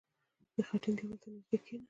[0.55, 1.79] •د خټین دیوال ته نژدې کښېنه.